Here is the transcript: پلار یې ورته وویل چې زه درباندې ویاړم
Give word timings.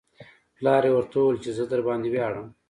پلار 0.57 0.83
یې 0.87 0.91
ورته 0.93 1.15
وویل 1.17 1.37
چې 1.43 1.51
زه 1.57 1.63
درباندې 1.71 2.09
ویاړم 2.11 2.47